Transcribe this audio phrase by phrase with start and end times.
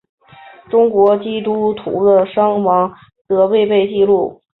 [0.71, 2.91] 中国基督徒的伤亡
[3.27, 4.41] 则未被记录。